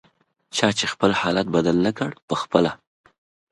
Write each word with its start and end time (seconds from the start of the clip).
چا 0.55 0.67
چې 0.77 0.85
خپل 0.93 1.11
حالت 1.21 1.47
بدل 1.55 1.77
نکړ 1.87 2.09
پخپله 2.29 2.71